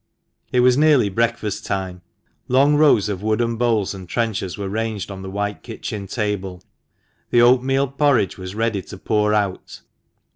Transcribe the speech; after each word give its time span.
It 0.51 0.61
was 0.61 0.79
nearly 0.79 1.09
breakfast 1.09 1.63
time. 1.63 2.01
Long 2.47 2.73
rows 2.75 3.07
of 3.07 3.21
wooden 3.21 3.55
bowls 3.57 3.93
and 3.93 4.09
trenchers 4.09 4.57
were 4.57 4.67
ranged 4.67 5.11
on 5.11 5.21
the 5.21 5.29
white 5.29 5.61
kitchen 5.61 6.07
table. 6.07 6.63
The 7.29 7.43
oatmeal 7.43 7.87
porridge 7.87 8.35
was 8.35 8.55
ready 8.55 8.81
to 8.81 8.97
pour 8.97 9.31
out. 9.35 9.81